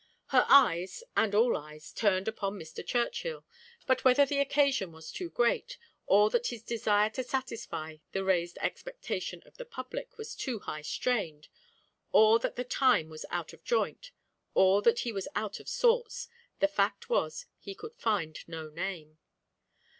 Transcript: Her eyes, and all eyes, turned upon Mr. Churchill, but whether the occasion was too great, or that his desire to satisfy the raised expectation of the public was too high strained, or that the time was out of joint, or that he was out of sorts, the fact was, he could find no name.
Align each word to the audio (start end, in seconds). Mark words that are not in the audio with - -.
Her 0.29 0.47
eyes, 0.49 1.03
and 1.15 1.35
all 1.35 1.55
eyes, 1.55 1.91
turned 1.91 2.27
upon 2.27 2.57
Mr. 2.57 2.83
Churchill, 2.83 3.45
but 3.85 4.03
whether 4.03 4.25
the 4.25 4.39
occasion 4.39 4.91
was 4.91 5.11
too 5.11 5.29
great, 5.29 5.77
or 6.07 6.31
that 6.31 6.47
his 6.47 6.63
desire 6.63 7.11
to 7.11 7.23
satisfy 7.23 7.97
the 8.11 8.23
raised 8.23 8.57
expectation 8.61 9.43
of 9.45 9.57
the 9.57 9.63
public 9.65 10.17
was 10.17 10.33
too 10.35 10.57
high 10.57 10.81
strained, 10.81 11.49
or 12.11 12.39
that 12.39 12.55
the 12.55 12.63
time 12.63 13.09
was 13.11 13.27
out 13.29 13.53
of 13.53 13.63
joint, 13.63 14.09
or 14.55 14.81
that 14.81 15.01
he 15.01 15.11
was 15.11 15.27
out 15.35 15.59
of 15.59 15.69
sorts, 15.69 16.27
the 16.61 16.67
fact 16.67 17.07
was, 17.07 17.45
he 17.59 17.75
could 17.75 17.93
find 17.95 18.39
no 18.47 18.69
name. 18.71 19.19